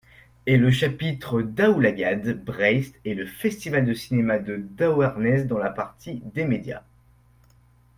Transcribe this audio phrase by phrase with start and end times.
[0.47, 6.23] Et le chapitre Daoulagad Breizh et le Festival de cinéma de Douarnenez dans la partie
[6.33, 6.81] des Médias.